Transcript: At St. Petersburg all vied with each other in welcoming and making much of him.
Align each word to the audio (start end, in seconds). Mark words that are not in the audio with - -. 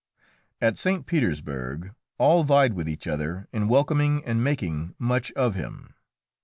At 0.59 0.79
St. 0.79 1.05
Petersburg 1.05 1.93
all 2.17 2.43
vied 2.43 2.73
with 2.73 2.89
each 2.89 3.05
other 3.05 3.47
in 3.53 3.67
welcoming 3.67 4.25
and 4.25 4.43
making 4.43 4.95
much 4.97 5.31
of 5.33 5.53
him. 5.53 5.93